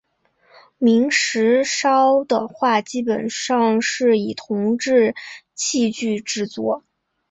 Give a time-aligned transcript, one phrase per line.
[0.79, 5.13] 明石烧的话基本上是以铜制
[5.53, 6.83] 器具制作。